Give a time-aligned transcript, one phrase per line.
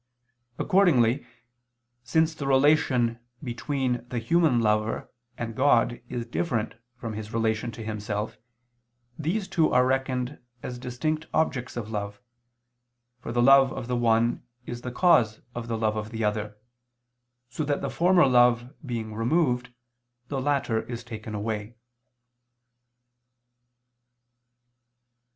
[0.57, 1.27] Accordingly,
[2.03, 7.83] since the relation between the human lover and God is different from his relation to
[7.83, 8.39] himself,
[9.19, 12.19] these two are reckoned as distinct objects of love,
[13.19, 16.57] for the love of the one is the cause of the love of the other,
[17.47, 19.71] so that the former love being removed
[20.29, 21.75] the latter is taken away.